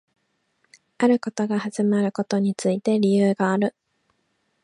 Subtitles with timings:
[0.97, 3.75] あることが始まることについて理由がある